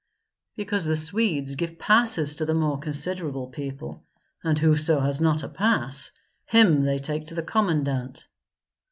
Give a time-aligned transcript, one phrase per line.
[0.55, 4.03] "Because the Swedes give passes to the more considerable people;
[4.43, 6.09] and whoso has not a pass,
[6.47, 8.25] him they take to the commandant."